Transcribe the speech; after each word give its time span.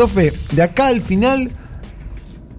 Profe, 0.00 0.32
de 0.52 0.62
acá 0.62 0.86
al 0.86 1.02
final, 1.02 1.50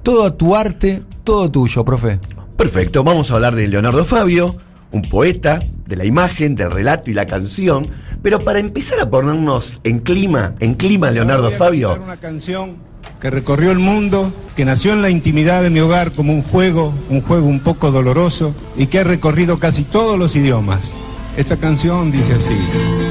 todo 0.03 0.31
tu 0.31 0.55
arte, 0.55 1.01
todo 1.23 1.49
tuyo, 1.49 1.83
profe. 1.83 2.19
Perfecto, 2.55 3.03
vamos 3.03 3.31
a 3.31 3.33
hablar 3.33 3.55
de 3.55 3.67
Leonardo 3.67 4.05
Fabio, 4.05 4.57
un 4.91 5.01
poeta, 5.01 5.59
de 5.87 5.95
la 5.95 6.05
imagen, 6.05 6.53
del 6.53 6.69
relato 6.69 7.09
y 7.09 7.15
la 7.15 7.25
canción. 7.25 7.87
Pero 8.21 8.41
para 8.41 8.59
empezar 8.59 8.99
a 8.99 9.09
ponernos 9.09 9.81
en 9.83 10.01
clima, 10.01 10.53
en 10.59 10.75
clima 10.75 11.09
Leonardo 11.09 11.45
Voy 11.45 11.53
a 11.55 11.57
Fabio, 11.57 11.87
cantar 11.87 12.05
Una 12.05 12.17
canción 12.17 12.75
que 13.19 13.31
recorrió 13.31 13.71
el 13.71 13.79
mundo, 13.79 14.31
que 14.55 14.63
nació 14.63 14.93
en 14.93 15.01
la 15.01 15.09
intimidad 15.09 15.63
de 15.63 15.71
mi 15.71 15.79
hogar 15.79 16.11
como 16.11 16.33
un 16.33 16.43
juego, 16.43 16.93
un 17.09 17.21
juego 17.23 17.47
un 17.47 17.61
poco 17.61 17.89
doloroso 17.89 18.53
y 18.77 18.85
que 18.85 18.99
ha 18.99 19.03
recorrido 19.03 19.57
casi 19.57 19.83
todos 19.83 20.19
los 20.19 20.35
idiomas. 20.35 20.91
Esta 21.37 21.57
canción 21.57 22.11
dice 22.11 22.33
así. 22.35 23.10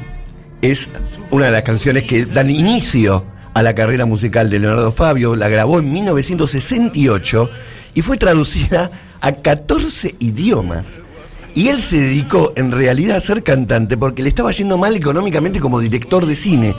es 0.61 0.89
una 1.31 1.45
de 1.45 1.51
las 1.51 1.63
canciones 1.63 2.03
que 2.03 2.25
dan 2.25 2.49
inicio 2.49 3.25
a 3.53 3.61
la 3.61 3.75
carrera 3.75 4.05
musical 4.05 4.49
de 4.49 4.59
Leonardo 4.59 4.91
Fabio. 4.91 5.35
La 5.35 5.49
grabó 5.49 5.79
en 5.79 5.91
1968 5.91 7.49
y 7.93 8.01
fue 8.01 8.17
traducida 8.17 8.91
a 9.19 9.31
14 9.33 10.15
idiomas. 10.19 10.99
Y 11.53 11.67
él 11.67 11.81
se 11.81 11.99
dedicó 11.99 12.53
en 12.55 12.71
realidad 12.71 13.17
a 13.17 13.21
ser 13.21 13.43
cantante 13.43 13.97
porque 13.97 14.23
le 14.23 14.29
estaba 14.29 14.51
yendo 14.51 14.77
mal 14.77 14.95
económicamente 14.95 15.59
como 15.59 15.79
director 15.79 16.25
de 16.25 16.35
cine. 16.35 16.75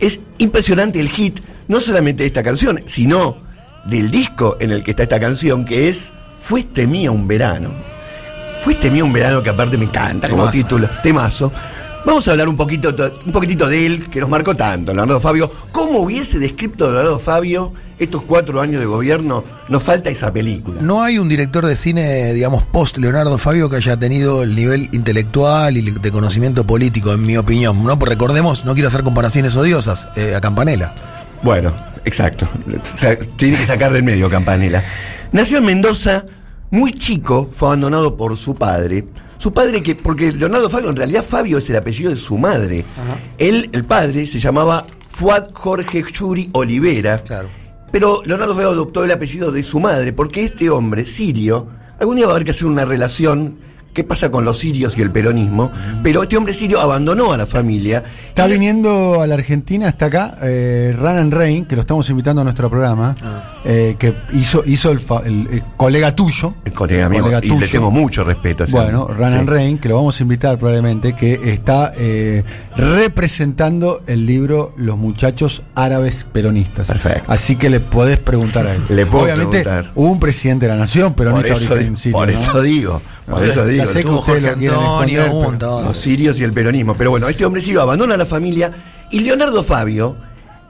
Es 0.00 0.20
impresionante 0.38 0.98
el 0.98 1.08
hit, 1.08 1.40
no 1.68 1.80
solamente 1.80 2.22
de 2.22 2.28
esta 2.28 2.42
canción, 2.42 2.82
sino 2.86 3.36
del 3.84 4.10
disco 4.10 4.56
en 4.60 4.70
el 4.70 4.82
que 4.82 4.92
está 4.92 5.02
esta 5.02 5.20
canción, 5.20 5.64
que 5.64 5.88
es 5.88 6.12
Fuiste 6.40 6.86
mía 6.86 7.10
un 7.10 7.26
verano. 7.26 7.70
Fuiste 8.62 8.90
mía 8.90 9.04
un 9.04 9.12
verano 9.12 9.42
que 9.42 9.50
aparte 9.50 9.78
me 9.78 9.84
encanta 9.84 10.28
como 10.28 10.50
título, 10.50 10.88
temazo. 11.02 11.50
Vamos 12.04 12.28
a 12.28 12.32
hablar 12.32 12.50
un 12.50 12.56
poquito, 12.56 12.94
un 13.24 13.32
poquitito 13.32 13.66
de 13.66 13.86
él, 13.86 14.10
que 14.10 14.20
nos 14.20 14.28
marcó 14.28 14.54
tanto, 14.54 14.92
Leonardo 14.92 15.20
Fabio. 15.20 15.50
¿Cómo 15.72 16.00
hubiese 16.00 16.38
descrito 16.38 16.92
Leonardo 16.92 17.18
Fabio 17.18 17.72
estos 17.98 18.22
cuatro 18.22 18.60
años 18.60 18.80
de 18.80 18.86
gobierno? 18.86 19.42
Nos 19.68 19.82
falta 19.82 20.10
esa 20.10 20.30
película. 20.30 20.82
No 20.82 21.02
hay 21.02 21.18
un 21.18 21.30
director 21.30 21.64
de 21.64 21.74
cine, 21.74 22.34
digamos, 22.34 22.62
post 22.64 22.98
Leonardo 22.98 23.38
Fabio 23.38 23.70
que 23.70 23.76
haya 23.76 23.96
tenido 23.96 24.42
el 24.42 24.54
nivel 24.54 24.90
intelectual 24.92 25.78
y 25.78 25.92
de 25.92 26.12
conocimiento 26.12 26.66
político, 26.66 27.10
en 27.10 27.22
mi 27.22 27.38
opinión. 27.38 27.82
¿no? 27.82 27.98
Pues 27.98 28.10
recordemos, 28.10 28.66
no 28.66 28.74
quiero 28.74 28.88
hacer 28.88 29.02
comparaciones 29.02 29.56
odiosas, 29.56 30.08
eh, 30.14 30.34
a 30.34 30.42
Campanella. 30.42 30.94
Bueno, 31.42 31.74
exacto. 32.04 32.46
Tiene 33.36 33.56
que 33.56 33.64
sacar 33.64 33.94
del 33.94 34.02
medio 34.02 34.28
Campanella. 34.28 34.84
Nació 35.32 35.58
en 35.58 35.64
Mendoza, 35.64 36.26
muy 36.70 36.92
chico, 36.92 37.48
fue 37.50 37.68
abandonado 37.68 38.14
por 38.14 38.36
su 38.36 38.54
padre. 38.54 39.06
Su 39.44 39.52
padre 39.52 39.82
que, 39.82 39.94
porque 39.94 40.32
Leonardo 40.32 40.70
Fabio, 40.70 40.88
en 40.88 40.96
realidad 40.96 41.22
Fabio 41.22 41.58
es 41.58 41.68
el 41.68 41.76
apellido 41.76 42.10
de 42.10 42.16
su 42.16 42.38
madre. 42.38 42.82
Él, 43.36 43.68
el 43.74 43.84
padre, 43.84 44.26
se 44.26 44.38
llamaba 44.38 44.86
Fuad 45.06 45.50
Jorge 45.52 46.02
Yuri 46.10 46.48
Olivera. 46.52 47.18
Claro. 47.18 47.50
Pero 47.92 48.22
Leonardo 48.24 48.54
Fabio 48.54 48.70
adoptó 48.70 49.04
el 49.04 49.10
apellido 49.10 49.52
de 49.52 49.62
su 49.62 49.80
madre, 49.80 50.14
porque 50.14 50.46
este 50.46 50.70
hombre, 50.70 51.04
sirio, 51.04 51.68
algún 52.00 52.16
día 52.16 52.24
va 52.24 52.32
a 52.32 52.36
haber 52.36 52.46
que 52.46 52.52
hacer 52.52 52.64
una 52.64 52.86
relación. 52.86 53.58
¿Qué 53.92 54.02
pasa 54.02 54.30
con 54.30 54.46
los 54.46 54.56
sirios 54.56 54.96
y 54.96 55.02
el 55.02 55.10
peronismo? 55.10 55.70
Pero 56.02 56.22
este 56.22 56.38
hombre 56.38 56.54
sirio 56.54 56.80
abandonó 56.80 57.34
a 57.34 57.36
la 57.36 57.44
familia. 57.44 58.02
Está 58.26 58.46
viniendo 58.46 59.20
a 59.20 59.26
la 59.26 59.34
Argentina, 59.34 59.90
está 59.90 60.06
acá, 60.06 60.38
eh, 60.40 60.96
Ranan 60.98 61.30
Rain, 61.30 61.66
que 61.66 61.76
lo 61.76 61.82
estamos 61.82 62.08
invitando 62.08 62.40
a 62.40 62.44
nuestro 62.44 62.70
programa, 62.70 63.14
eh, 63.66 63.96
que 63.98 64.14
hizo, 64.34 64.62
hizo 64.66 64.90
el, 64.90 65.00
fa- 65.00 65.22
el- 65.24 65.48
el 65.50 65.62
colega 65.76 66.14
tuyo. 66.14 66.54
El 66.64 66.72
colega 66.72 67.06
amigo, 67.06 67.22
colega 67.24 67.40
y 67.44 67.58
le 67.58 67.68
tengo 67.68 67.90
mucho 67.90 68.22
respeto. 68.24 68.64
Bueno. 68.70 69.06
Ranan 69.08 69.44
Sí. 69.44 69.50
Rain, 69.50 69.78
que 69.78 69.88
lo 69.88 69.96
vamos 69.96 70.18
a 70.20 70.22
invitar 70.22 70.58
probablemente, 70.58 71.14
que 71.14 71.40
está 71.52 71.92
eh, 71.96 72.42
representando 72.76 74.02
el 74.06 74.26
libro 74.26 74.72
Los 74.76 74.96
muchachos 74.98 75.62
árabes 75.74 76.24
peronistas. 76.32 76.86
Perfecto. 76.86 77.24
Así 77.32 77.56
que 77.56 77.70
le 77.70 77.80
podés 77.80 78.18
preguntar 78.18 78.66
a 78.66 78.74
él. 78.74 78.82
Le 78.88 79.06
puedo 79.06 79.24
Obviamente 79.24 79.62
preguntar. 79.62 79.92
hubo 79.94 80.10
un 80.10 80.20
presidente 80.20 80.66
de 80.66 80.72
la 80.72 80.78
nación 80.78 81.14
Por 81.14 81.26
peronista 81.26 81.52
eso, 81.64 81.74
origen 81.74 81.94
di- 81.94 82.00
sirio, 82.00 82.18
por 82.18 82.28
¿no? 82.28 82.34
eso 82.34 82.62
digo, 82.62 83.02
por 83.28 83.44
eso 83.44 83.64
digo. 83.66 83.86
sé 83.86 84.04
que 84.04 84.10
Jorge 84.10 84.48
Antonio, 84.48 85.46
pero-. 85.58 85.82
Los 85.82 85.96
sirios 85.96 86.38
y 86.40 86.44
el 86.44 86.52
peronismo. 86.52 86.94
Pero 86.96 87.10
bueno, 87.10 87.28
este 87.28 87.44
hombre 87.44 87.62
sirio 87.62 87.82
abandona 87.82 88.16
la 88.16 88.26
familia 88.26 88.72
y 89.10 89.20
Leonardo 89.20 89.62
Fabio 89.62 90.16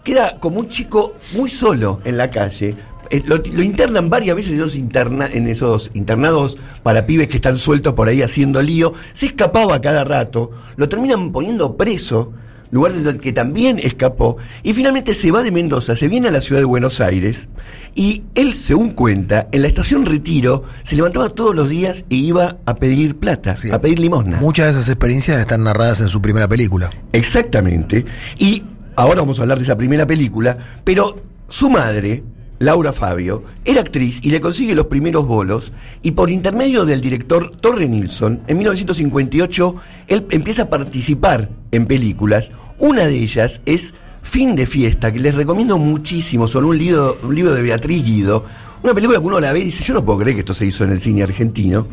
queda 0.04 0.38
como 0.38 0.60
un 0.60 0.69
chico 0.69 1.15
muy 1.34 1.50
solo 1.50 2.00
en 2.04 2.16
la 2.16 2.28
calle. 2.28 2.76
Eh, 3.10 3.22
Lo, 3.26 3.37
lo 3.37 3.62
internan 3.62 4.09
varias 4.09 4.37
veces 4.37 4.53
en 4.53 4.59
esos, 4.60 4.76
interna- 4.76 5.28
en 5.31 5.47
esos 5.48 5.91
internados 5.94 6.56
para 6.82 7.04
pibes 7.06 7.28
que 7.28 7.37
están 7.37 7.59
sueltos 7.59 7.94
por 7.94 8.09
ahí 8.09 8.22
haciendo 8.22 8.62
lío. 8.62 8.92
Se 9.12 9.26
escapaba 9.26 9.81
cada 9.81 10.04
rato, 10.04 10.50
lo 10.76 10.88
terminan 10.88 11.31
poniendo 11.32 11.76
preso, 11.76 12.32
lugar 12.70 12.92
del 12.94 13.20
que 13.20 13.32
también 13.32 13.78
escapó, 13.78 14.37
y 14.65 14.72
finalmente 14.72 15.15
se 15.15 15.31
va 15.31 15.42
de 15.44 15.53
Mendoza, 15.53 15.94
se 15.94 16.09
viene 16.09 16.28
a 16.28 16.31
la 16.32 16.41
ciudad 16.41 16.60
de 16.60 16.65
Buenos 16.65 17.00
Aires, 17.00 17.48
y 17.94 18.25
él, 18.34 18.53
según 18.54 18.91
cuenta, 18.92 19.47
en 19.53 19.62
la 19.62 19.69
estación 19.69 20.04
Retiro 20.06 20.65
se 20.82 20.97
levantaba 20.97 21.28
todos 21.28 21.54
los 21.54 21.69
días 21.69 22.04
e 22.10 22.16
iba 22.16 22.56
a 22.66 22.75
pedir 22.75 23.16
plata, 23.16 23.56
Sí. 23.56 23.71
a 23.71 23.81
pedir 23.81 24.00
limosna. 24.00 24.41
Muchas 24.41 24.65
de 24.66 24.72
esas 24.81 24.88
experiencias 24.88 25.38
están 25.38 25.62
narradas 25.62 26.00
en 26.00 26.09
su 26.09 26.21
primera 26.21 26.48
película. 26.48 26.91
Exactamente. 27.12 28.04
Y 28.38 28.65
ahora 28.97 29.21
vamos 29.21 29.38
a 29.38 29.43
hablar 29.43 29.59
de 29.59 29.65
esa 29.65 29.77
primera 29.77 30.06
película, 30.06 30.56
pero 30.84 31.16
su 31.49 31.71
madre, 31.71 32.22
Laura 32.59 32.93
Fabio, 32.93 33.44
era 33.65 33.81
actriz 33.81 34.21
y 34.22 34.31
le 34.31 34.41
consigue 34.41 34.75
los 34.75 34.87
primeros 34.87 35.27
bolos 35.27 35.72
y 36.03 36.12
por 36.12 36.31
intermedio 36.31 36.84
del 36.84 37.00
director 37.00 37.50
Torre 37.60 37.88
Nilsson, 37.88 38.41
en 38.47 38.59
1958, 38.59 39.77
él 40.09 40.27
empieza 40.31 40.62
a 40.62 40.71
participar 40.71 41.50
en 41.72 41.87
películas. 41.87 42.53
Una 42.78 43.06
de 43.06 43.16
ellas 43.16 43.60
es 43.66 43.94
Fin 44.22 44.56
de 44.56 44.66
Fiesta, 44.66 45.12
que 45.12 45.21
les 45.21 45.34
recomiendo 45.34 45.78
muchísimo, 45.78 46.49
son 46.49 46.65
un 46.65 46.78
libro, 46.78 47.19
un 47.22 47.34
libro 47.34 47.54
de 47.54 47.62
Beatriz 47.62 48.03
Guido. 48.03 48.44
Una 48.83 48.93
película 48.93 49.19
que 49.19 49.25
uno 49.25 49.41
la 49.41 49.53
ve 49.53 49.60
y 49.60 49.65
dice, 49.65 49.83
yo 49.83 49.94
no 49.94 50.04
puedo 50.04 50.19
creer 50.19 50.34
que 50.34 50.41
esto 50.41 50.53
se 50.53 50.66
hizo 50.66 50.84
en 50.84 50.91
el 50.91 51.00
cine 51.00 51.22
argentino. 51.22 51.87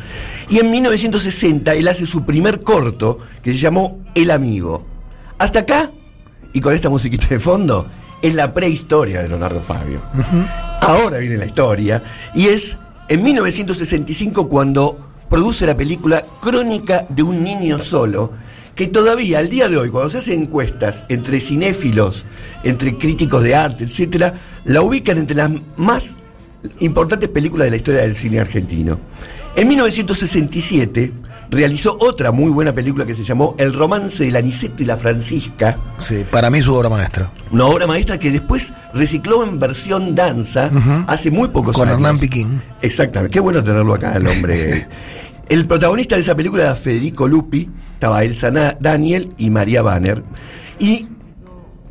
Y 0.49 0.59
en 0.59 0.71
1960 0.71 1.73
él 1.73 1.87
hace 1.87 2.05
su 2.05 2.25
primer 2.25 2.61
corto, 2.61 3.19
que 3.41 3.53
se 3.53 3.59
llamó 3.59 3.99
El 4.13 4.29
Amigo. 4.29 4.85
Hasta 5.37 5.59
acá, 5.59 5.91
y 6.53 6.61
con 6.61 6.73
esta 6.73 6.89
musiquita 6.89 7.27
de 7.27 7.39
fondo, 7.39 7.87
es 8.21 8.35
la 8.35 8.53
prehistoria 8.53 9.21
de 9.21 9.27
Leonardo 9.27 9.61
Fabio. 9.61 10.01
Ahora 10.81 11.17
viene 11.17 11.37
la 11.37 11.45
historia, 11.45 12.03
y 12.35 12.47
es 12.47 12.77
en 13.07 13.23
1965 13.23 14.47
cuando 14.47 15.11
produce 15.29 15.65
la 15.65 15.75
película 15.75 16.23
Crónica 16.41 17.05
de 17.09 17.23
un 17.23 17.43
niño 17.43 17.79
solo, 17.79 18.31
que 18.75 18.87
todavía 18.87 19.39
al 19.39 19.49
día 19.49 19.67
de 19.67 19.77
hoy, 19.77 19.89
cuando 19.89 20.09
se 20.09 20.19
hacen 20.19 20.43
encuestas 20.43 21.03
entre 21.09 21.39
cinéfilos, 21.39 22.25
entre 22.63 22.97
críticos 22.97 23.43
de 23.43 23.55
arte, 23.55 23.83
etcétera, 23.83 24.33
la 24.65 24.81
ubican 24.81 25.17
entre 25.17 25.35
las 25.35 25.51
más 25.77 26.15
importantes 26.79 27.29
películas 27.29 27.65
de 27.65 27.71
la 27.71 27.77
historia 27.77 28.01
del 28.01 28.15
cine 28.15 28.39
argentino. 28.39 28.99
En 29.55 29.67
1967 29.67 31.11
realizó 31.51 31.97
otra 31.99 32.31
muy 32.31 32.49
buena 32.49 32.73
película 32.73 33.05
que 33.05 33.13
se 33.13 33.23
llamó 33.23 33.55
El 33.57 33.73
romance 33.73 34.23
del 34.23 34.35
Aniceto 34.37 34.81
y 34.83 34.85
la 34.85 34.95
Francisca, 34.97 35.77
Sí, 35.99 36.25
para 36.31 36.49
mí 36.49 36.61
su 36.61 36.73
obra 36.73 36.89
maestra. 36.89 37.31
una 37.51 37.65
obra 37.65 37.85
maestra 37.85 38.17
que 38.17 38.31
después 38.31 38.73
recicló 38.93 39.43
en 39.43 39.59
versión 39.59 40.15
danza 40.15 40.71
hace 41.07 41.29
muy 41.29 41.49
pocos 41.49 41.75
Con 41.75 41.89
años. 41.89 41.97
Hernán 41.99 42.17
Piquín. 42.19 42.61
Exactamente, 42.81 43.33
qué 43.33 43.39
bueno 43.41 43.61
tenerlo 43.61 43.93
acá, 43.93 44.13
el 44.13 44.25
hombre. 44.27 44.87
el 45.49 45.67
protagonista 45.67 46.15
de 46.15 46.21
esa 46.21 46.35
película 46.35 46.63
era 46.63 46.75
Federico 46.75 47.27
Lupi, 47.27 47.69
estaba 47.93 48.23
Elsa 48.23 48.49
Daniel 48.79 49.33
y 49.37 49.49
María 49.49 49.81
Banner. 49.81 50.23
Y 50.79 51.07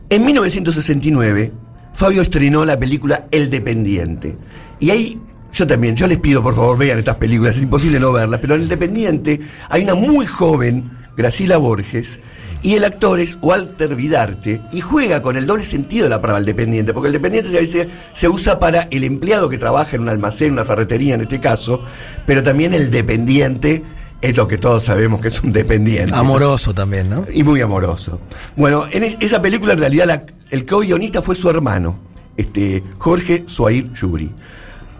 en 0.09 0.25
1969, 0.25 1.53
Fabio 1.95 2.23
estrenó 2.23 2.65
la 2.65 2.79
película 2.79 3.27
El 3.31 3.51
Dependiente. 3.51 4.37
Y 4.81 4.91
ahí, 4.91 5.21
yo 5.53 5.67
también, 5.67 5.97
yo 5.97 6.07
les 6.07 6.19
pido 6.19 6.43
por 6.43 6.55
favor 6.55 6.79
vean 6.79 6.99
estas 6.99 7.17
películas, 7.17 7.57
es 7.57 7.63
imposible 7.63 7.99
no 8.01 8.13
verlas, 8.13 8.41
pero 8.41 8.55
en 8.55 8.63
El 8.63 8.69
Dependiente 8.69 9.41
hay 9.69 9.83
una 9.83 9.95
muy 9.95 10.27
joven, 10.27 10.91
Graciela 11.17 11.57
Borges, 11.59 12.21
y 12.63 12.75
el 12.75 12.85
actor 12.85 13.19
es 13.21 13.39
Walter 13.41 13.95
Vidarte, 13.97 14.61
y 14.73 14.81
juega 14.81 15.23
con 15.23 15.37
el 15.37 15.47
doble 15.47 15.65
sentido 15.65 16.05
de 16.05 16.11
la 16.11 16.21
palabra 16.21 16.41
el 16.41 16.47
dependiente, 16.47 16.93
porque 16.93 17.07
el 17.09 17.15
dependiente 17.15 17.57
a 17.57 17.61
veces 17.61 17.89
se 18.13 18.29
usa 18.29 18.59
para 18.61 18.83
el 18.91 19.03
empleado 19.05 19.49
que 19.49 19.57
trabaja 19.59 19.97
en 19.97 20.03
un 20.03 20.09
almacén, 20.11 20.53
una 20.53 20.65
ferretería 20.65 21.15
en 21.15 21.23
este 21.23 21.41
caso, 21.41 21.83
pero 22.27 22.43
también 22.43 22.75
el 22.75 22.91
dependiente 22.91 23.83
es 24.21 24.37
lo 24.37 24.47
que 24.47 24.59
todos 24.59 24.85
sabemos 24.85 25.23
que 25.23 25.29
es 25.29 25.43
un 25.43 25.53
dependiente. 25.53 26.15
Amoroso 26.15 26.75
también, 26.75 27.09
¿no? 27.09 27.25
Y 27.33 27.43
muy 27.43 27.63
amoroso. 27.63 28.21
Bueno, 28.57 28.85
en 28.91 29.05
es- 29.05 29.17
esa 29.21 29.41
película 29.41 29.73
en 29.73 29.79
realidad 29.79 30.07
la- 30.07 30.25
el 30.51 30.67
co-guionista 30.67 31.23
fue 31.23 31.35
su 31.35 31.49
hermano, 31.49 31.99
este, 32.37 32.83
Jorge 32.99 33.45
Suair 33.47 33.91
Yuri. 33.95 34.31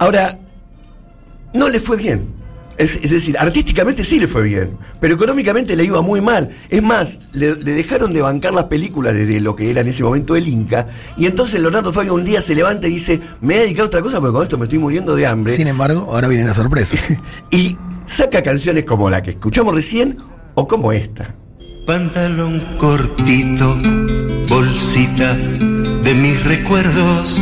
Ahora, 0.01 0.39
no 1.53 1.69
le 1.69 1.79
fue 1.79 1.99
bien. 1.99 2.41
Es, 2.79 2.99
es 3.03 3.11
decir, 3.11 3.37
artísticamente 3.39 4.03
sí 4.03 4.19
le 4.19 4.27
fue 4.27 4.43
bien, 4.43 4.79
pero 4.99 5.15
económicamente 5.15 5.77
le 5.77 5.85
iba 5.85 6.01
muy 6.01 6.23
mal. 6.23 6.49
Es 6.71 6.83
más, 6.83 7.21
le, 7.33 7.55
le 7.57 7.73
dejaron 7.73 8.15
de 8.15 8.23
bancar 8.23 8.55
las 8.55 8.65
películas 8.65 9.15
desde 9.15 9.39
lo 9.41 9.55
que 9.55 9.71
era 9.71 9.83
en 9.83 9.89
ese 9.89 10.03
momento 10.03 10.35
el 10.37 10.49
Inca, 10.49 10.87
y 11.19 11.27
entonces 11.27 11.61
Leonardo 11.61 11.93
Fabio 11.93 12.15
un 12.15 12.25
día 12.25 12.41
se 12.41 12.55
levanta 12.55 12.89
y 12.89 12.93
dice, 12.93 13.21
me 13.43 13.49
voy 13.49 13.57
a 13.57 13.61
dedicar 13.65 13.83
a 13.83 13.87
otra 13.87 14.01
cosa 14.01 14.19
porque 14.19 14.33
con 14.33 14.43
esto 14.43 14.57
me 14.57 14.65
estoy 14.65 14.79
muriendo 14.79 15.15
de 15.15 15.27
hambre. 15.27 15.53
Sin 15.53 15.67
embargo, 15.67 16.09
ahora 16.11 16.29
viene 16.29 16.45
la 16.45 16.55
sorpresa. 16.55 16.97
Y 17.51 17.77
saca 18.07 18.43
canciones 18.43 18.85
como 18.85 19.11
la 19.11 19.23
que 19.23 19.33
escuchamos 19.33 19.75
recién 19.75 20.17
o 20.55 20.67
como 20.67 20.93
esta. 20.93 21.35
Pantalón 21.87 22.79
cortito, 22.79 23.77
bolsita 24.49 25.35
de 25.37 26.15
mis 26.15 26.43
recuerdos. 26.45 27.39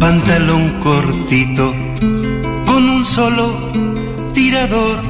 Pantalón 0.00 0.80
cortito, 0.80 1.74
con 2.66 2.88
un 2.88 3.04
solo 3.04 3.52
tirador. 4.34 5.00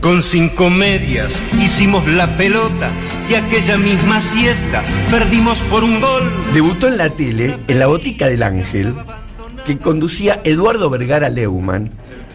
Con 0.00 0.22
cinco 0.22 0.68
medias 0.68 1.32
hicimos 1.60 2.06
la 2.08 2.36
pelota 2.36 2.90
y 3.30 3.34
aquella 3.34 3.78
misma 3.78 4.20
siesta 4.20 4.82
perdimos 5.10 5.60
por 5.70 5.84
un 5.84 6.00
gol. 6.00 6.52
Debutó 6.52 6.88
en 6.88 6.98
la 6.98 7.10
tele, 7.10 7.58
en 7.68 7.78
la 7.78 7.86
botica 7.86 8.26
del 8.26 8.42
ángel, 8.42 8.96
que 9.64 9.78
conducía 9.78 10.40
Eduardo 10.44 10.90
Vergara 10.90 11.28
Leumann, 11.28 11.88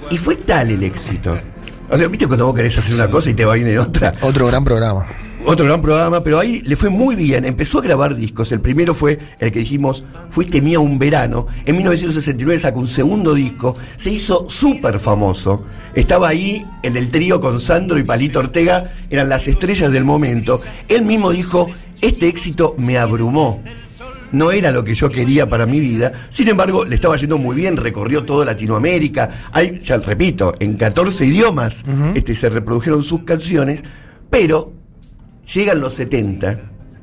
y 0.10 0.18
fue 0.18 0.38
tal 0.38 0.72
el 0.72 0.84
éxito. 0.84 1.38
O 1.90 1.98
sea, 1.98 2.08
viste 2.08 2.28
cuando 2.28 2.46
vos 2.46 2.56
querés 2.56 2.78
hacer 2.78 2.96
una 2.96 3.10
cosa 3.10 3.30
y 3.30 3.34
te 3.34 3.46
va 3.46 3.56
bien 3.56 3.68
en 3.68 3.80
otra. 3.80 4.14
Otro 4.22 4.48
gran 4.48 4.64
programa. 4.64 5.06
Otro 5.50 5.66
gran 5.66 5.82
programa, 5.82 6.22
pero 6.22 6.40
ahí 6.40 6.62
le 6.66 6.76
fue 6.76 6.90
muy 6.90 7.16
bien. 7.16 7.46
Empezó 7.46 7.80
a 7.80 7.82
grabar 7.82 8.18
discos. 8.18 8.52
El 8.52 8.60
primero 8.60 8.94
fue 8.94 9.18
el 9.40 9.50
que 9.50 9.60
dijimos, 9.60 10.06
Fuiste 10.30 10.62
mía 10.62 10.82
un 10.82 11.00
verano. 11.00 11.48
En 11.66 11.78
1969 11.78 12.60
sacó 12.60 12.82
un 12.82 12.88
segundo 12.90 13.34
disco. 13.34 13.78
Se 13.96 14.10
hizo 14.10 14.50
súper 14.50 15.00
famoso. 15.00 15.64
Estaba 15.96 16.28
ahí 16.28 16.66
en 16.84 16.98
el 16.98 17.10
trío 17.10 17.40
con 17.40 17.62
Sandro 17.62 17.98
y 17.98 18.04
Palito 18.04 18.40
Ortega. 18.40 18.92
Eran 19.10 19.30
las 19.30 19.48
estrellas 19.48 19.90
del 19.94 20.04
momento. 20.04 20.60
Él 20.90 21.06
mismo 21.06 21.32
dijo, 21.32 21.70
este 22.02 22.28
éxito 22.28 22.76
me 22.78 22.98
abrumó. 22.98 23.64
No 24.34 24.52
era 24.52 24.72
lo 24.72 24.84
que 24.84 24.96
yo 24.96 25.10
quería 25.10 25.50
para 25.50 25.66
mi 25.66 25.80
vida. 25.80 26.28
Sin 26.30 26.50
embargo, 26.50 26.84
le 26.84 26.96
estaba 26.96 27.16
yendo 27.16 27.38
muy 27.38 27.56
bien, 27.56 27.78
recorrió 27.78 28.26
toda 28.26 28.44
Latinoamérica. 28.44 29.48
Hay, 29.54 29.80
ya 29.80 29.96
repito, 29.96 30.56
en 30.60 30.76
14 30.76 31.26
idiomas 31.26 31.86
este, 32.16 32.36
se 32.36 32.50
reprodujeron 32.50 33.02
sus 33.02 33.24
canciones, 33.24 33.86
pero 34.30 34.77
llegan 35.54 35.80
los 35.82 35.94
70. 35.94 36.60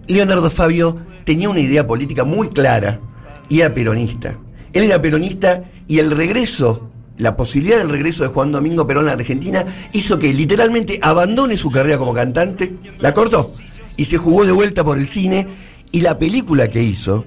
Leonardo 0.06 0.50
Fabio 0.50 0.96
tenía 1.24 1.48
una 1.48 1.60
idea 1.60 1.86
política 1.86 2.24
muy 2.24 2.48
clara 2.48 3.00
y 3.48 3.60
era 3.60 3.74
peronista. 3.74 4.36
Él 4.72 4.84
era 4.84 5.00
peronista 5.00 5.64
y 5.86 5.98
el 5.98 6.10
regreso, 6.10 6.90
la 7.16 7.36
posibilidad 7.36 7.78
del 7.78 7.88
regreso 7.90 8.22
de 8.24 8.28
Juan 8.30 8.52
Domingo 8.52 8.86
Perón 8.86 9.04
a 9.04 9.08
la 9.08 9.12
Argentina 9.14 9.64
hizo 9.92 10.18
que 10.18 10.32
literalmente 10.34 10.98
abandone 11.02 11.56
su 11.56 11.70
carrera 11.70 11.98
como 11.98 12.12
cantante, 12.14 12.74
la 12.98 13.14
cortó 13.14 13.52
y 13.96 14.04
se 14.06 14.18
jugó 14.18 14.44
de 14.44 14.52
vuelta 14.52 14.82
por 14.84 14.98
el 14.98 15.06
cine 15.06 15.46
y 15.92 16.00
la 16.00 16.18
película 16.18 16.68
que 16.68 16.82
hizo 16.82 17.24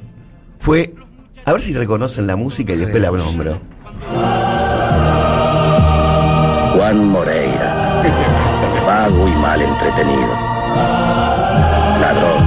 fue, 0.60 0.94
a 1.46 1.54
ver 1.54 1.62
si 1.62 1.74
reconocen 1.74 2.28
la 2.28 2.36
música 2.36 2.74
y 2.74 2.76
Sí. 2.76 2.82
después 2.82 3.02
la 3.02 3.12
nombro. 3.12 3.62
Juan 6.76 7.08
Moreira, 7.08 8.04
vago 8.86 9.28
y 9.28 9.32
mal 9.32 9.62
entretenido, 9.62 10.34
ladrón 12.00 12.44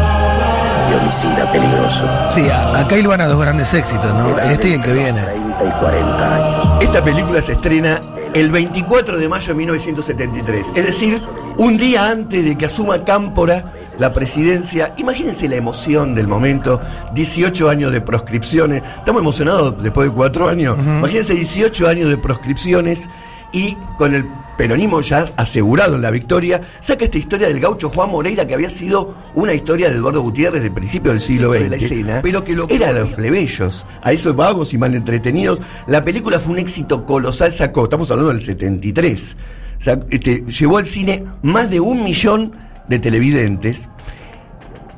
y 0.90 0.94
homicida 0.94 1.52
peligroso. 1.52 2.08
Sí, 2.30 2.48
acá 2.50 2.96
iban 2.96 3.20
a 3.20 3.26
dos 3.26 3.40
grandes 3.40 3.72
éxitos, 3.74 4.12
¿no? 4.14 4.38
Este 4.38 4.70
y 4.70 4.72
el 4.74 4.82
que 4.82 4.92
viene. 4.92 5.22
30 5.22 5.64
y 5.64 5.80
40 5.80 6.34
años. 6.34 6.84
Esta 6.84 7.04
película 7.04 7.42
se 7.42 7.52
estrena 7.52 8.00
el 8.34 8.50
24 8.50 9.18
de 9.18 9.28
mayo 9.28 9.48
de 9.48 9.54
1973, 9.54 10.66
es 10.74 10.86
decir, 10.86 11.20
un 11.58 11.76
día 11.76 12.10
antes 12.10 12.44
de 12.44 12.56
que 12.56 12.66
asuma 12.66 13.04
Cámpora 13.04 13.72
la 13.98 14.12
presidencia. 14.12 14.94
Imagínense 14.96 15.48
la 15.48 15.56
emoción 15.56 16.14
del 16.14 16.28
momento, 16.28 16.80
18 17.12 17.68
años 17.68 17.92
de 17.92 18.00
proscripciones. 18.00 18.82
Estamos 18.98 19.20
emocionados 19.20 19.82
después 19.82 20.08
de 20.08 20.14
cuatro 20.14 20.48
años. 20.48 20.78
Imagínense 20.78 21.34
18 21.34 21.88
años 21.88 22.08
de 22.08 22.16
proscripciones 22.16 23.08
y 23.52 23.76
con 23.98 24.14
el 24.14 24.24
peronismo 24.56 25.00
ya 25.00 25.24
asegurado 25.36 25.96
en 25.96 26.02
la 26.02 26.10
victoria, 26.10 26.60
saca 26.80 27.04
esta 27.06 27.16
historia 27.18 27.48
del 27.48 27.60
gaucho 27.60 27.88
Juan 27.88 28.10
Moreira 28.10 28.46
que 28.46 28.54
había 28.54 28.68
sido 28.68 29.16
una 29.34 29.54
historia 29.54 29.88
de 29.88 29.96
Eduardo 29.96 30.20
Gutiérrez 30.20 30.62
de 30.62 30.70
principio 30.70 31.12
del 31.12 31.20
siglo 31.20 31.50
XX, 31.52 31.60
de 31.62 31.68
la 31.70 31.76
escena, 31.76 32.20
pero 32.22 32.44
que 32.44 32.54
lo 32.54 32.68
era 32.68 32.90
a 32.90 32.92
los 32.92 33.10
plebeyos, 33.12 33.86
a 34.02 34.12
esos 34.12 34.36
vagos 34.36 34.74
y 34.74 34.78
mal 34.78 34.94
entretenidos. 34.94 35.60
La 35.86 36.04
película 36.04 36.38
fue 36.38 36.52
un 36.52 36.58
éxito 36.58 37.06
colosal, 37.06 37.52
sacó, 37.54 37.84
estamos 37.84 38.10
hablando 38.10 38.32
del 38.32 38.42
73, 38.42 39.36
Sac- 39.80 40.06
este, 40.10 40.44
llevó 40.44 40.76
al 40.76 40.84
cine 40.84 41.24
más 41.42 41.70
de 41.70 41.80
un 41.80 42.04
millón 42.04 42.52
de 42.86 42.98
televidentes 42.98 43.88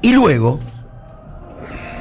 y 0.00 0.12
luego 0.12 0.58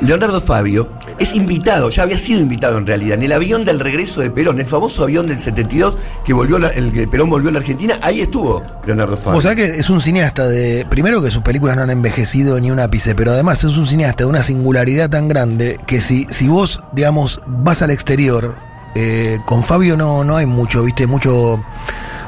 Leonardo 0.01 0.41
Fabio 0.41 0.87
es 1.19 1.35
invitado, 1.35 1.89
ya 1.89 2.03
había 2.03 2.17
sido 2.17 2.39
invitado 2.39 2.77
en 2.77 2.87
realidad, 2.87 3.17
en 3.17 3.23
el 3.23 3.31
avión 3.33 3.63
del 3.63 3.79
regreso 3.79 4.21
de 4.21 4.29
Perón, 4.31 4.59
el 4.59 4.65
famoso 4.65 5.03
avión 5.03 5.27
del 5.27 5.39
72 5.39 5.97
que 6.25 6.33
volvió 6.33 6.57
la- 6.57 6.69
el 6.69 6.91
que 6.91 7.07
Perón 7.07 7.29
volvió 7.29 7.49
a 7.49 7.53
la 7.53 7.59
Argentina, 7.59 7.95
ahí 8.01 8.21
estuvo 8.21 8.63
Leonardo 8.85 9.15
Fabio. 9.17 9.33
Vos 9.33 9.43
sabés 9.43 9.57
que 9.57 9.79
es 9.79 9.89
un 9.89 10.01
cineasta 10.01 10.47
de. 10.47 10.85
Primero 10.89 11.21
que 11.21 11.29
sus 11.29 11.43
películas 11.43 11.75
no 11.77 11.83
han 11.83 11.89
envejecido 11.91 12.59
ni 12.59 12.71
un 12.71 12.79
ápice, 12.79 13.13
pero 13.15 13.31
además 13.31 13.63
es 13.63 13.77
un 13.77 13.85
cineasta 13.85 14.23
de 14.23 14.29
una 14.29 14.41
singularidad 14.43 15.09
tan 15.09 15.27
grande 15.27 15.77
que 15.85 16.01
si, 16.01 16.25
si 16.29 16.47
vos, 16.47 16.81
digamos, 16.93 17.41
vas 17.45 17.81
al 17.83 17.91
exterior, 17.91 18.55
eh, 18.95 19.37
con 19.45 19.63
Fabio 19.63 19.95
no, 19.97 20.23
no 20.23 20.35
hay 20.37 20.45
mucho, 20.47 20.83
viste, 20.83 21.05
mucho. 21.07 21.63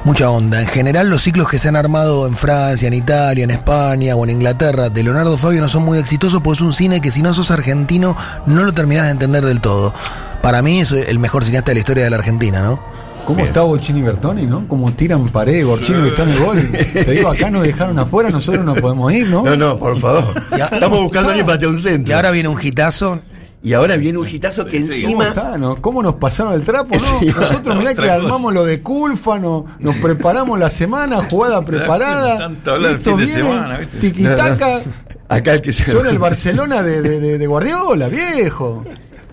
Mucha 0.05 0.29
onda. 0.29 0.59
En 0.59 0.67
general, 0.67 1.09
los 1.09 1.21
ciclos 1.21 1.49
que 1.49 1.57
se 1.57 1.69
han 1.69 1.77
armado 1.77 2.27
en 2.27 2.35
Francia, 2.35 2.87
en 2.89 2.93
Italia, 2.93 3.45
en 3.45 3.51
España 3.51 4.15
o 4.15 4.25
en 4.25 4.31
Inglaterra 4.31 4.89
de 4.89 5.01
Leonardo 5.01 5.37
Fabio 5.37 5.61
no 5.61 5.69
son 5.69 5.83
muy 5.83 5.97
exitosos 5.97 6.41
porque 6.41 6.57
es 6.57 6.61
un 6.61 6.73
cine 6.73 6.99
que 6.99 7.09
si 7.09 7.21
no 7.21 7.33
sos 7.33 7.51
argentino 7.51 8.15
no 8.45 8.63
lo 8.63 8.73
terminás 8.73 9.05
de 9.05 9.11
entender 9.11 9.45
del 9.45 9.61
todo. 9.61 9.93
Para 10.41 10.61
mí 10.61 10.81
es 10.81 10.91
el 10.91 11.19
mejor 11.19 11.45
cineasta 11.45 11.71
de 11.71 11.75
la 11.75 11.79
historia 11.79 12.03
de 12.03 12.09
la 12.09 12.17
Argentina, 12.17 12.61
¿no? 12.61 12.83
¿Cómo 13.25 13.45
está 13.45 13.61
Borchini 13.61 13.99
y 13.99 14.03
Bertoni, 14.03 14.45
no? 14.45 14.67
Como 14.67 14.91
tiran 14.91 15.29
pared, 15.29 15.65
Borchini 15.65 15.99
y 15.99 16.01
Bertoni 16.01 16.35
gol. 16.35 16.61
Te 16.71 17.11
digo, 17.11 17.29
acá 17.29 17.49
nos 17.49 17.63
dejaron 17.63 17.97
afuera, 17.97 18.29
nosotros 18.29 18.65
no 18.65 18.75
podemos 18.75 19.13
ir, 19.13 19.29
¿no? 19.29 19.43
no, 19.43 19.55
no, 19.55 19.79
por 19.79 19.97
favor. 19.97 20.33
Estamos 20.51 21.01
buscando 21.01 21.29
a 21.29 21.31
alguien 21.31 21.47
para 21.47 21.67
un 21.69 21.79
centro. 21.79 22.11
Y 22.11 22.13
ahora 22.13 22.31
viene 22.31 22.49
un 22.49 22.59
hitazo. 22.61 23.21
Y 23.65 23.71
ahora 23.73 23.95
viene 23.95 24.19
un 24.19 24.27
hitazo 24.27 24.65
que 24.65 24.81
¿Cómo, 24.81 24.93
encima. 24.93 25.27
está, 25.29 25.57
no? 25.57 25.77
¿Cómo 25.77 26.03
nos 26.03 26.15
pasaron 26.15 26.53
el 26.53 26.63
trapo? 26.63 26.95
No? 26.95 27.19
Sí, 27.21 27.27
Nosotros 27.27 27.77
mirá 27.77 27.93
que 27.93 28.09
armamos 28.09 28.53
lo 28.53 28.65
de 28.65 28.81
Culfa, 28.81 29.39
no- 29.39 29.65
nos 29.79 29.95
preparamos 29.97 30.59
la 30.59 30.69
semana, 30.69 31.23
jugada 31.29 31.63
preparada. 31.63 32.37
Tanto 32.39 32.71
hablar 32.71 32.91
el 32.91 32.97
Estos 32.97 33.13
fin 33.13 33.25
de 33.25 33.25
vienen, 33.33 33.53
semana, 33.53 33.77
¿viste? 33.77 33.97
Tiquitaca. 33.99 34.81
Acá 35.29 35.53
el 35.53 35.61
que 35.61 35.71
se. 35.71 35.89
Son 35.89 36.05
el 36.05 36.19
Barcelona 36.19 36.83
de, 36.83 37.01
de- 37.01 37.19
de- 37.21 37.37
de 37.37 37.47
Guardiola, 37.47 38.09
viejo. 38.09 38.83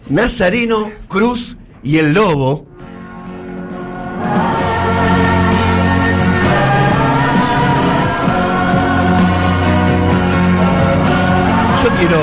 Nazareno, 0.09 0.91
Cruz 1.09 1.57
y 1.83 1.99
el 1.99 2.13
Lobo. 2.15 2.67
Yo 11.83 11.89
quiero, 11.97 12.19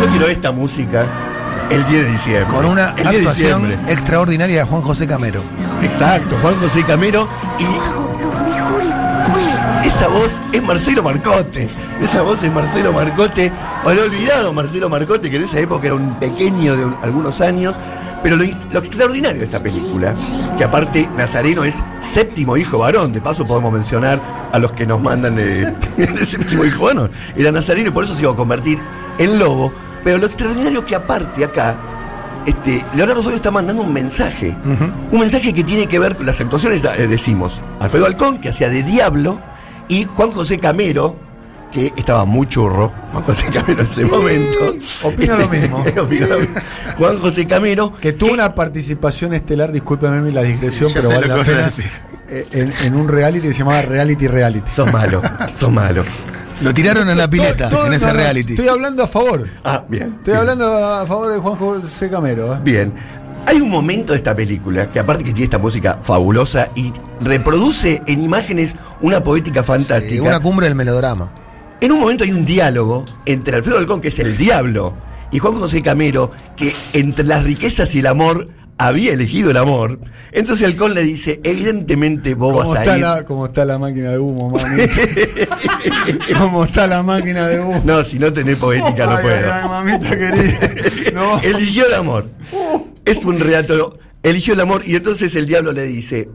yo 0.00 0.08
quiero 0.10 0.26
esta 0.26 0.50
música 0.52 1.25
el 1.70 1.84
10 1.86 2.04
de 2.04 2.10
diciembre. 2.10 2.54
Con 2.54 2.66
una 2.66 2.90
el 2.90 2.94
10 2.96 3.10
de 3.10 3.16
actuación 3.18 3.72
extraordinaria 3.88 4.58
de 4.60 4.64
Juan 4.64 4.82
José 4.82 5.06
Camero. 5.06 5.42
Exacto, 5.82 6.36
Juan 6.42 6.56
José 6.56 6.84
Camero 6.84 7.28
y 7.58 7.64
esa 9.86 10.08
voz 10.08 10.40
es 10.52 10.62
Marcelo 10.62 11.02
Marcote. 11.02 11.68
Esa 12.00 12.22
voz 12.22 12.42
es 12.42 12.52
Marcelo 12.52 12.92
Marcote. 12.92 13.52
O 13.84 13.90
el 13.90 13.98
olvidado 14.00 14.52
Marcelo 14.52 14.88
Marcote, 14.88 15.30
que 15.30 15.36
en 15.36 15.44
esa 15.44 15.60
época 15.60 15.86
era 15.86 15.94
un 15.94 16.18
pequeño 16.18 16.76
de 16.76 16.84
un- 16.84 16.96
algunos 17.02 17.40
años. 17.40 17.78
Pero 18.22 18.36
lo, 18.36 18.44
lo 18.44 18.78
extraordinario 18.78 19.38
de 19.40 19.44
esta 19.44 19.62
película, 19.62 20.14
que 20.58 20.64
aparte 20.64 21.08
Nazareno 21.16 21.62
es 21.64 21.82
séptimo 22.00 22.56
hijo 22.56 22.78
varón, 22.78 23.12
de 23.12 23.20
paso 23.20 23.46
podemos 23.46 23.72
mencionar 23.72 24.20
a 24.52 24.58
los 24.58 24.72
que 24.72 24.84
nos 24.86 25.00
mandan 25.00 25.36
de, 25.36 25.72
de 25.96 26.26
séptimo 26.26 26.64
hijo 26.64 26.84
varón, 26.86 27.10
era 27.36 27.52
Nazareno 27.52 27.88
y 27.88 27.92
por 27.92 28.04
eso 28.04 28.14
se 28.14 28.22
iba 28.22 28.32
a 28.32 28.36
convertir 28.36 28.78
en 29.18 29.38
lobo. 29.38 29.72
Pero 30.06 30.18
lo 30.18 30.26
extraordinario 30.26 30.84
que 30.84 30.94
aparte 30.94 31.44
acá, 31.44 31.76
este, 32.46 32.84
Leonardo 32.94 33.24
Fabio 33.24 33.34
está 33.38 33.50
mandando 33.50 33.82
un 33.82 33.92
mensaje. 33.92 34.56
Un 35.10 35.18
mensaje 35.18 35.52
que 35.52 35.64
tiene 35.64 35.88
que 35.88 35.98
ver 35.98 36.14
con 36.14 36.26
las 36.26 36.40
actuaciones, 36.40 36.80
eh, 36.84 37.08
decimos, 37.08 37.60
Alfredo 37.80 38.06
Alcón, 38.06 38.38
que 38.40 38.50
hacía 38.50 38.68
de 38.68 38.84
Diablo, 38.84 39.40
y 39.88 40.04
Juan 40.04 40.30
José 40.30 40.60
Camero, 40.60 41.16
que 41.72 41.92
estaba 41.96 42.24
muy 42.24 42.46
churro, 42.46 42.92
Juan 43.10 43.24
José 43.24 43.46
Camero 43.52 43.80
en 43.82 43.86
ese 43.90 44.04
momento. 44.04 44.76
Opino 45.02 45.36
lo 45.36 45.48
mismo. 45.48 45.78
Opino 46.00 46.26
lo 46.28 46.38
mismo. 46.38 46.54
Juan 46.98 47.18
José 47.18 47.46
Camero, 47.48 47.92
Que 48.00 48.12
tuvo 48.12 48.32
una 48.32 48.54
participación 48.54 49.34
estelar, 49.34 49.72
discúlpeme 49.72 50.30
la 50.30 50.42
digresión, 50.42 50.92
pero 50.94 51.08
vale 51.08 51.26
la 51.26 51.42
pena. 51.42 51.68
eh, 52.28 52.46
en, 52.52 52.72
en 52.84 52.94
un 52.94 53.08
reality 53.08 53.48
que 53.48 53.52
se 53.54 53.58
llamaba 53.58 53.82
Reality 53.82 54.28
Reality. 54.28 54.70
Sos 54.72 54.92
malo, 54.92 55.20
sos 55.52 55.72
malo. 55.72 56.04
Lo 56.62 56.72
tiraron 56.72 57.08
en 57.10 57.18
la 57.18 57.28
pileta, 57.28 57.68
Todo- 57.68 57.80
todo- 57.80 57.86
en 57.88 57.94
ese 57.94 58.06
no, 58.06 58.12
no, 58.12 58.18
reality. 58.18 58.52
Estoy 58.54 58.68
hablando 58.68 59.02
a 59.02 59.08
favor. 59.08 59.48
Ah, 59.64 59.84
bien. 59.88 60.14
Estoy 60.18 60.34
hablando 60.34 60.64
a 60.66 61.06
favor 61.06 61.32
de 61.32 61.38
Juan 61.38 61.56
José 61.56 62.08
Camero. 62.10 62.54
¿eh? 62.54 62.58
Bien. 62.62 62.92
Hay 63.46 63.60
un 63.60 63.70
momento 63.70 64.12
de 64.12 64.16
esta 64.18 64.34
película 64.34 64.90
que 64.90 64.98
aparte 64.98 65.22
que 65.22 65.30
tiene 65.32 65.44
esta 65.44 65.58
música 65.58 65.98
fabulosa 66.02 66.70
y 66.74 66.92
reproduce 67.20 68.02
en 68.06 68.20
imágenes 68.20 68.74
una 69.02 69.22
poética 69.22 69.62
fantástica. 69.62 70.14
Sí, 70.14 70.18
una 70.20 70.40
cumbre 70.40 70.66
del 70.66 70.74
melodrama. 70.74 71.32
En 71.80 71.92
un 71.92 72.00
momento 72.00 72.24
hay 72.24 72.32
un 72.32 72.44
diálogo 72.44 73.04
entre 73.26 73.56
Alfredo 73.56 73.78
Alcón, 73.78 74.00
que 74.00 74.08
es 74.08 74.18
el 74.18 74.36
diablo, 74.36 74.94
y 75.30 75.38
Juan 75.38 75.54
José 75.54 75.82
Camero, 75.82 76.30
que 76.56 76.74
entre 76.94 77.24
las 77.24 77.44
riquezas 77.44 77.94
y 77.94 77.98
el 78.00 78.06
amor 78.06 78.48
había 78.78 79.12
elegido 79.12 79.50
el 79.50 79.56
amor. 79.56 79.98
Entonces 80.32 80.66
Alcón 80.68 80.94
le 80.94 81.02
dice, 81.02 81.40
evidentemente 81.42 82.34
vos 82.34 82.52
¿Cómo 82.52 82.74
vas 82.74 82.86
a 82.86 82.96
ir... 82.96 83.02
la, 83.02 83.24
¿Cómo 83.24 83.46
está 83.46 83.64
la 83.64 83.78
máquina 83.78 84.10
de 84.10 84.18
humo, 84.18 84.50
mami? 84.50 84.82
¿Cómo 86.38 86.64
está 86.64 86.86
la 86.86 87.02
máquina 87.02 87.48
de 87.48 87.60
humo? 87.60 87.80
No, 87.84 88.04
si 88.04 88.18
no 88.18 88.32
tenés 88.32 88.56
poética 88.56 89.06
no 89.06 89.16
Ay, 89.16 89.22
puedo. 89.22 89.52
ay, 89.52 89.60
ay, 89.62 89.68
mamita 89.68 90.10
querida. 90.10 90.74
No. 91.14 91.38
Eligió 91.42 91.86
el 91.86 91.94
amor. 91.94 92.30
Es 93.04 93.24
un 93.24 93.38
relato. 93.40 93.98
Eligió 94.22 94.54
el 94.54 94.60
amor 94.60 94.82
y 94.84 94.96
entonces 94.96 95.34
el 95.36 95.46
diablo 95.46 95.72
le 95.72 95.84
dice. 95.84 96.28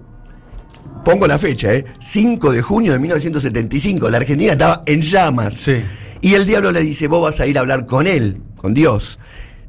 Pongo 1.06 1.26
la 1.26 1.40
fecha, 1.40 1.74
¿eh? 1.74 1.86
5 2.00 2.52
de 2.52 2.62
junio 2.62 2.94
de 2.94 3.00
1975. 3.00 4.10
La 4.10 4.18
Argentina 4.18 4.52
estaba 4.52 4.84
en 4.86 5.02
llamas. 5.02 5.56
Sí. 5.56 5.82
Y 6.22 6.36
el 6.36 6.46
diablo 6.46 6.72
le 6.72 6.82
dice: 6.82 7.08
Vos 7.08 7.24
vas 7.24 7.40
a 7.40 7.48
ir 7.48 7.58
a 7.58 7.62
hablar 7.62 7.86
con 7.88 8.06
él, 8.06 8.42
con 8.56 8.74
Dios. 8.74 9.18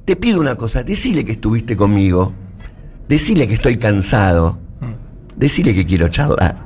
Te 0.05 0.15
pido 0.17 0.41
una 0.41 0.57
cosa: 0.57 0.83
decile 0.83 1.25
que 1.25 1.33
estuviste 1.33 1.75
conmigo. 1.75 2.35
Decile 3.13 3.47
que 3.47 3.53
estoy 3.53 3.77
cansado. 3.77 4.59
Decile 5.37 5.75
que 5.75 5.85
quiero 5.85 6.09
charlar. 6.09 6.57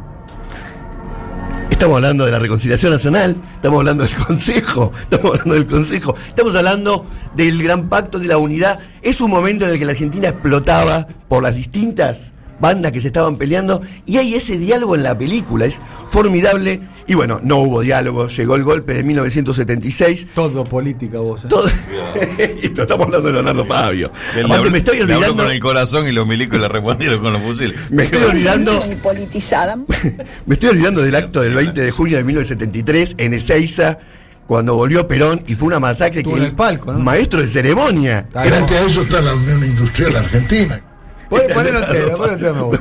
Estamos 1.70 1.96
hablando 1.96 2.24
de 2.24 2.30
la 2.30 2.38
reconciliación 2.38 2.92
nacional, 2.92 3.36
estamos 3.56 3.80
hablando 3.80 4.04
del 4.04 4.14
Consejo, 4.14 4.92
estamos 5.02 5.32
hablando 5.32 5.54
del 5.54 5.66
Consejo, 5.66 6.14
estamos 6.28 6.54
hablando 6.54 7.04
del 7.34 7.60
gran 7.60 7.88
pacto 7.88 8.20
de 8.20 8.28
la 8.28 8.38
unidad. 8.38 8.78
Es 9.02 9.20
un 9.20 9.32
momento 9.32 9.64
en 9.64 9.72
el 9.72 9.78
que 9.80 9.86
la 9.86 9.90
Argentina 9.90 10.28
explotaba 10.28 11.08
por 11.26 11.42
las 11.42 11.56
distintas 11.56 12.32
bandas 12.60 12.92
que 12.92 13.00
se 13.00 13.08
estaban 13.08 13.36
peleando 13.36 13.80
y 14.06 14.18
hay 14.18 14.34
ese 14.34 14.58
diálogo 14.58 14.94
en 14.94 15.02
la 15.02 15.16
película, 15.16 15.66
es 15.66 15.80
formidable. 16.10 16.80
Y 17.08 17.14
bueno, 17.14 17.38
no 17.42 17.58
hubo 17.58 17.82
diálogo, 17.82 18.26
llegó 18.26 18.56
el 18.56 18.64
golpe 18.64 18.94
de 18.94 19.04
1976. 19.04 20.26
Todo 20.34 20.64
política 20.64 21.20
vos. 21.20 21.44
¿eh? 21.44 21.48
Todo... 21.48 21.68
Esto, 22.38 22.82
estamos 22.82 23.06
hablando 23.06 23.28
de 23.28 23.34
Leonardo 23.34 23.64
Fabio. 23.64 24.10
Aparte, 24.44 24.70
me 24.70 24.78
estoy 24.78 25.00
olvidando. 25.00 25.36
con 25.44 25.52
el 25.52 25.60
corazón 25.60 26.06
y 26.06 26.12
los 26.12 26.26
milicos 26.26 26.60
le 26.60 26.68
respondieron 26.68 27.22
con 27.22 27.32
los 27.32 27.42
fusiles. 27.42 27.76
Me 27.90 28.04
estoy 28.04 28.24
olvidando. 28.24 28.80
Muy 28.86 28.96
politizada. 28.96 29.76
Me 30.46 30.54
estoy 30.54 30.70
olvidando 30.70 31.02
del 31.02 31.14
acto 31.14 31.42
del 31.42 31.54
20 31.54 31.80
de 31.80 31.90
junio 31.90 32.16
de 32.16 32.24
1973 32.24 33.14
en 33.18 33.34
Ezeiza, 33.34 33.98
cuando 34.46 34.74
volvió 34.74 35.06
Perón 35.06 35.42
y 35.46 35.54
fue 35.54 35.68
una 35.68 35.80
masacre 35.80 36.20
Estuvo 36.20 36.34
que 36.34 36.40
en 36.40 36.46
el 36.46 36.52
palco, 36.54 36.92
¿no? 36.92 37.00
maestro 37.00 37.40
de 37.40 37.48
ceremonia. 37.48 38.26
Frente 38.32 38.76
a 38.76 38.82
eso 38.82 39.02
está 39.02 39.20
la 39.20 39.34
Unión 39.34 39.64
Industrial 39.64 40.16
Argentina. 40.16 40.80
Ponelo 41.28 41.78
entero, 41.86 42.16
ponelo 42.16 42.32
entero, 42.34 42.70
me 42.70 42.76
a 42.76 42.80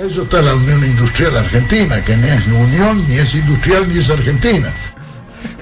eso 0.00 0.22
está 0.22 0.40
la 0.40 0.54
Unión 0.54 0.84
Industrial 0.84 1.36
Argentina, 1.36 2.02
que 2.02 2.16
ni 2.16 2.28
es 2.28 2.46
unión, 2.46 3.06
ni 3.08 3.18
es 3.18 3.34
industrial, 3.34 3.92
ni 3.92 4.00
es 4.00 4.08
argentina. 4.08 4.72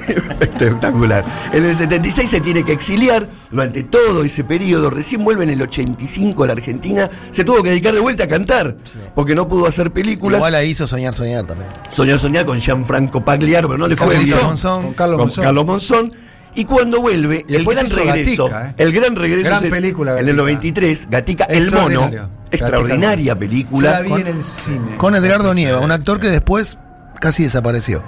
Espectacular. 0.41 1.25
En 1.53 1.65
el 1.65 1.75
76 1.75 2.31
se 2.31 2.41
tiene 2.41 2.63
que 2.63 2.73
exiliar 2.73 3.29
durante 3.51 3.83
todo 3.83 4.23
ese 4.23 4.45
periodo. 4.45 4.91
Recién 4.91 5.25
vuelve 5.25 5.45
en 5.45 5.51
el 5.51 5.63
85 5.63 6.45
a 6.45 6.47
la 6.47 6.53
Argentina. 6.53 7.11
Se 7.31 7.45
tuvo 7.45 7.63
que 7.63 7.71
dedicar 7.71 7.95
de 7.95 8.01
vuelta 8.01 8.25
a 8.25 8.29
cantar 8.29 8.77
porque 9.15 9.35
no 9.35 9.49
pudo 9.49 9.67
hacer 9.67 9.91
películas. 9.93 10.39
Igual 10.39 10.55
ahí 10.55 10.71
hizo 10.71 10.87
Soñar, 10.87 11.15
Soñar 11.15 11.47
también. 11.47 11.71
Soñar, 11.91 12.19
soñar 12.19 12.47
con 12.47 12.61
Gianfranco 12.61 13.25
Pagliaro, 13.25 13.69
pero 13.69 13.79
no 13.79 13.89
le 13.89 13.97
fue 13.97 14.19
bien. 14.19 14.39
Monzón. 14.43 14.83
Con 14.85 14.95
Carlos 14.95 15.17
con 15.17 15.27
Monzón. 15.27 15.45
Carlos 15.45 15.67
Monzón. 15.67 16.15
Y 16.55 16.65
cuando 16.65 17.01
vuelve, 17.01 17.45
Y 17.49 17.55
el 17.57 17.65
gran 17.65 17.89
regreso, 17.89 18.47
Gatica, 18.47 18.71
¿eh? 18.71 18.75
el 18.79 18.93
gran 18.93 19.15
regreso 19.17 19.49
Gran 19.49 19.65
es 19.65 19.71
película, 19.71 20.13
en 20.13 20.19
el 20.19 20.25
Gatica. 20.27 20.43
93, 20.43 21.07
Gatica, 21.11 21.45
el 21.45 21.71
mono, 21.71 22.11
extraordinaria 22.51 23.35
Yo 23.35 23.39
película. 23.39 23.91
la 23.91 24.01
vi 24.01 24.09
con- 24.11 24.21
en 24.21 24.27
el 24.27 24.43
cine. 24.43 24.97
Con 24.97 25.15
Edgardo 25.15 25.55
Nieva, 25.55 25.81
un 25.81 25.93
actor 25.93 26.19
que 26.21 26.29
después 26.29 26.79
casi 27.21 27.45
desapareció. 27.45 28.03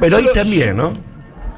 pero 0.00 0.16
ahí 0.16 0.26
también, 0.34 0.76
¿no? 0.76 0.92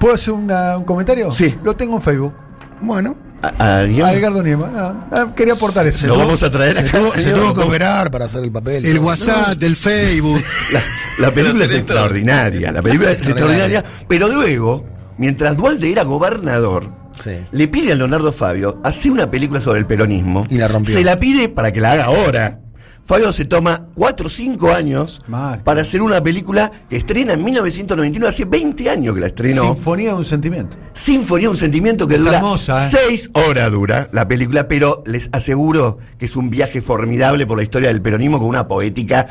¿Puedo 0.01 0.15
hacer 0.15 0.35
una- 0.35 0.77
un 0.79 0.85
comentario? 0.85 1.31
Sí. 1.31 1.55
Lo 1.63 1.75
tengo 1.77 1.97
en 1.97 2.03
Facebook. 2.03 2.35
Bueno, 2.81 3.17
A- 3.43 3.53
a. 3.59 3.77
A 3.79 3.85
Edgardo 3.85 4.43
Nieva. 4.43 5.07
Ah, 5.13 5.33
quería 5.37 5.55
aportar 5.55 5.87
eso. 5.87 6.07
Lo 6.09 6.17
vamos 6.19 6.43
a 6.43 6.51
traer 6.51 6.73
se 6.75 6.83
tuvo, 6.85 7.13
se 7.13 7.31
tuvo 7.33 7.55
que 7.55 7.61
operar 7.63 8.11
para 8.11 8.25
hacer 8.25 8.43
el 8.43 8.51
papel. 8.53 8.85
El 8.87 8.99
WhatsApp, 8.99 9.57
del 9.59 9.77
Facebook. 9.77 10.43
La, 10.73 10.81
la 11.19 11.35
película 11.35 11.65
es 11.67 11.73
extraordinaria, 11.73 12.73
la 12.73 12.83
película 12.83 13.11
es 13.13 13.19
extraordinaria, 13.19 13.85
pero 14.09 14.29
luego, 14.29 14.85
mientras 15.19 15.57
Dualde 15.57 15.91
era 15.91 16.03
gobernador, 16.05 16.91
Sí. 17.23 17.31
le 17.51 17.69
pide 17.69 17.93
a 17.93 17.95
Leonardo 17.95 18.33
Fabio 18.33 18.81
hacer 18.85 19.13
una 19.13 19.31
película 19.31 19.61
sobre 19.61 19.79
el 19.81 19.87
peronismo. 19.87 20.47
Y 20.49 20.57
la 20.59 20.69
rompió. 20.69 20.95
Se 20.95 21.05
la 21.05 21.19
pide 21.19 21.49
para 21.49 21.73
que 21.73 21.81
la 21.81 21.93
haga 21.93 22.05
ahora. 22.05 22.59
Fabio 23.05 23.33
se 23.33 23.45
toma 23.45 23.89
4 23.97 24.27
o 24.29 24.31
5 24.31 24.71
años 24.73 25.23
para 25.65 25.81
hacer 25.83 26.03
una 26.03 26.23
película 26.23 26.71
que 26.89 26.97
estrena 26.97 27.33
en 27.33 27.43
1999, 27.43 28.29
hace 28.29 28.45
20 28.45 28.89
años 28.91 29.15
que 29.15 29.21
la 29.21 29.27
estrenó. 29.27 29.63
Sinfonía 29.75 30.11
de 30.11 30.15
un 30.19 30.25
sentimiento. 30.25 30.77
Sinfonía, 30.93 31.51
un 31.51 31.57
sentimiento 31.57 32.07
que 32.07 32.15
Es 32.15 32.21
dura 32.25 32.37
hermosa, 32.37 32.87
¿eh? 32.87 32.91
seis 32.91 33.29
horas 33.35 33.73
dura 33.73 34.09
la 34.13 34.29
película, 34.29 34.69
pero 34.69 35.03
les 35.05 35.29
aseguro 35.33 35.99
que 36.17 36.27
es 36.27 36.37
un 36.37 36.49
viaje 36.49 36.81
formidable 36.81 37.45
por 37.45 37.57
la 37.57 37.65
historia 37.65 37.89
del 37.89 38.01
peronismo 38.01 38.39
con 38.39 38.47
una 38.49 38.69
poética 38.69 39.27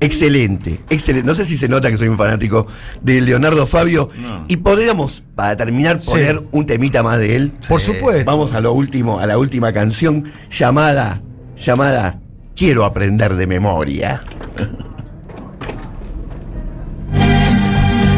excelente, 0.00 0.80
excelente. 0.90 1.26
No 1.26 1.34
sé 1.34 1.44
si 1.44 1.56
se 1.56 1.68
nota 1.68 1.90
que 1.90 1.96
soy 1.98 2.08
un 2.08 2.16
fanático 2.18 2.66
de 3.02 3.20
Leonardo 3.20 3.66
Fabio 3.66 4.10
No. 4.20 4.44
y 4.48 4.56
podríamos 4.58 5.22
para 5.34 5.56
terminar 5.56 6.00
Sí. 6.02 6.10
poner 6.10 6.42
un 6.52 6.66
temita 6.66 7.02
más 7.02 7.18
de 7.18 7.36
él. 7.36 7.52
Por 7.68 7.80
supuesto. 7.80 8.24
Vamos 8.24 8.52
a 8.54 8.60
lo 8.60 8.72
último, 8.72 9.18
a 9.20 9.26
la 9.26 9.38
última 9.38 9.72
canción 9.72 10.30
llamada 10.50 11.22
llamada 11.56 12.20
Quiero 12.54 12.84
aprender 12.86 13.34
de 13.36 13.46
memoria. 13.46 14.22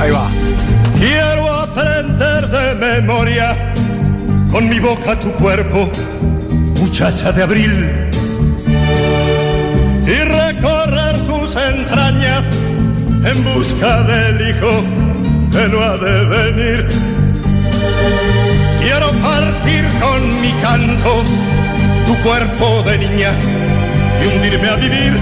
Ahí 0.01 0.11
va. 0.13 0.29
Quiero 0.97 1.53
aprender 1.53 2.47
de 2.49 3.01
memoria 3.03 3.73
con 4.53 4.69
mi 4.69 4.79
boca 4.79 5.19
tu 5.19 5.33
cuerpo, 5.33 5.91
muchacha 6.81 7.33
de 7.33 7.43
abril, 7.43 8.08
en 11.91 13.45
busca 13.45 14.03
del 14.03 14.49
hijo 14.49 14.71
que 15.51 15.69
no 15.69 15.83
ha 15.83 15.97
de 15.97 16.25
venir. 16.27 16.89
Quiero 18.81 19.11
partir 19.23 19.85
con 20.01 20.41
mi 20.41 20.53
canto 20.61 21.25
tu 22.07 22.15
cuerpo 22.23 22.83
de 22.83 22.99
niña 22.99 23.33
y 24.23 24.27
hundirme 24.27 24.69
a 24.69 24.77
vivir. 24.77 25.13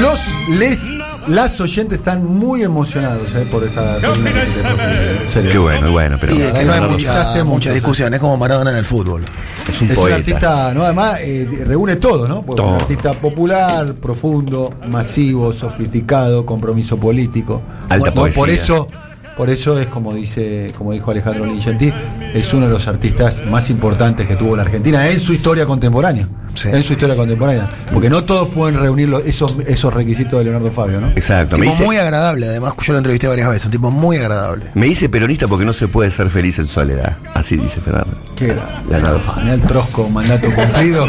Los, 0.00 0.20
les, 0.58 0.94
las 1.28 1.60
oyentes 1.60 1.98
están 1.98 2.24
muy 2.24 2.62
emocionados 2.62 3.34
eh, 3.34 3.46
por 3.50 3.64
esta 3.64 3.98
¿Qué 4.00 5.30
serio. 5.30 5.52
Qué 5.52 5.58
bueno, 5.58 5.92
bueno, 5.92 6.18
pero 6.20 6.34
Y 6.34 6.38
que 6.38 6.64
no 6.64 6.72
hay 6.72 6.80
mucha, 6.80 7.44
mucha 7.44 7.72
discusión, 7.72 8.12
es 8.14 8.20
como 8.20 8.36
Maradona 8.36 8.70
en 8.70 8.78
el 8.78 8.84
fútbol. 8.84 9.24
es 9.68 9.80
un 9.80 9.90
Es 9.90 9.98
un 9.98 10.12
artista, 10.12 10.72
no, 10.74 10.84
además 10.84 11.18
eh, 11.20 11.64
reúne 11.66 11.96
todo, 11.96 12.28
¿no? 12.28 12.42
Porque 12.42 12.62
es 12.62 12.68
un 12.68 12.74
artista 12.74 13.12
popular, 13.14 13.94
profundo, 13.94 14.74
masivo, 14.88 15.52
sofisticado, 15.52 16.44
compromiso 16.44 16.96
político. 16.96 17.62
Alta 17.88 18.10
Bueno, 18.10 18.14
poesía. 18.14 18.40
Por 18.40 18.50
eso, 18.50 18.88
por 19.36 19.50
eso 19.50 19.78
es 19.78 19.86
como 19.88 20.14
dice, 20.14 20.72
como 20.76 20.92
dijo 20.92 21.10
Alejandro 21.10 21.46
Lingenti, 21.46 21.92
es 22.34 22.52
uno 22.54 22.66
de 22.66 22.72
los 22.72 22.86
artistas 22.86 23.42
más 23.50 23.70
importantes 23.70 24.26
que 24.26 24.36
tuvo 24.36 24.56
la 24.56 24.62
Argentina 24.62 25.08
en 25.08 25.18
su 25.20 25.32
historia 25.32 25.66
contemporánea. 25.66 26.28
Sí. 26.54 26.68
En 26.70 26.82
su 26.82 26.92
historia 26.92 27.16
contemporánea. 27.16 27.66
Porque 27.92 28.10
no 28.10 28.24
todos 28.24 28.48
pueden 28.50 28.78
reunir 28.78 29.08
los- 29.08 29.24
esos, 29.24 29.56
esos 29.66 29.92
requisitos 29.94 30.38
de 30.38 30.44
Leonardo 30.44 30.70
Fabio, 30.70 31.00
¿no? 31.00 31.08
Exacto. 31.12 31.56
Tipo 31.56 31.70
dice, 31.70 31.82
muy 31.84 31.96
agradable, 31.96 32.46
además, 32.46 32.74
yo 32.82 32.92
lo 32.92 32.98
entrevisté 32.98 33.26
varias 33.26 33.48
veces, 33.48 33.64
un 33.64 33.70
tipo 33.70 33.90
muy 33.90 34.18
agradable. 34.18 34.66
me 34.74 34.84
dice 34.86 35.08
peronista 35.08 35.48
porque 35.48 35.64
no 35.64 35.72
se 35.72 35.88
puede 35.88 36.10
ser 36.10 36.28
feliz 36.28 36.58
en 36.58 36.66
soledad. 36.66 37.16
Así 37.32 37.56
dice 37.56 37.80
Fernando. 37.80 38.18
Qué 38.36 38.50
era. 38.50 38.82
Leonardo 38.88 39.18
Fabio. 39.20 39.50
El 39.54 39.62
trosco, 39.62 40.08
mandato 40.10 40.48
cumplido. 40.54 41.06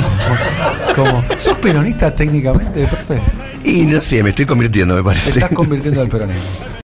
como, 0.96 1.24
¿Sos 1.38 1.58
peronista 1.58 2.16
técnicamente, 2.16 2.88
profe? 2.88 3.20
Y 3.66 3.86
no 3.86 4.00
sé, 4.00 4.24
me 4.24 4.30
estoy 4.30 4.46
convirtiendo, 4.46 4.94
me 4.94 5.02
Te 5.02 5.06
parece. 5.06 5.30
estás 5.32 5.52
convirtiendo 5.52 6.02
al 6.02 6.08
peronismo. 6.08 6.42